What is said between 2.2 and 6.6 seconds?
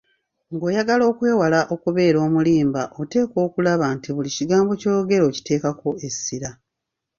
omulimba oteekwa okulaba nti buli kigambo ky'oyogera okiteekako essira.